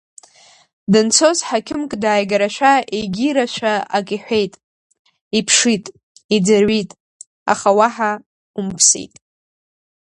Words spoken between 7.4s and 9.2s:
аха уаҳа умԥсит.